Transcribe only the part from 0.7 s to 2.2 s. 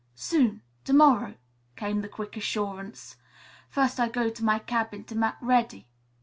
to morrow," came the